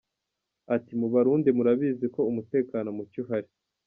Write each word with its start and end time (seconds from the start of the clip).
Ati 0.75 0.91
“Mu 0.99 1.07
Burundi 1.13 1.47
murabizi 1.57 2.05
ko 2.15 2.21
umutekano 2.31 2.87
muke 2.97 3.17
uhari. 3.23 3.49